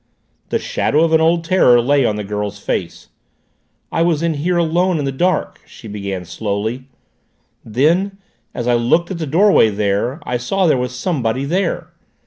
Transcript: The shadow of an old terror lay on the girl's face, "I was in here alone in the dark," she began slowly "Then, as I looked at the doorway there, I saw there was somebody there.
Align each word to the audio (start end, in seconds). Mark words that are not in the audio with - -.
The 0.49 0.57
shadow 0.57 1.03
of 1.03 1.13
an 1.13 1.21
old 1.21 1.43
terror 1.43 1.79
lay 1.79 2.05
on 2.05 2.15
the 2.15 2.23
girl's 2.23 2.57
face, 2.57 3.09
"I 3.91 4.01
was 4.01 4.23
in 4.23 4.33
here 4.33 4.57
alone 4.57 4.97
in 4.97 5.05
the 5.05 5.11
dark," 5.11 5.59
she 5.67 5.87
began 5.87 6.25
slowly 6.25 6.85
"Then, 7.63 8.17
as 8.51 8.67
I 8.67 8.73
looked 8.73 9.11
at 9.11 9.19
the 9.19 9.27
doorway 9.27 9.69
there, 9.69 10.19
I 10.23 10.37
saw 10.37 10.65
there 10.65 10.75
was 10.75 10.95
somebody 10.95 11.45
there. 11.45 11.91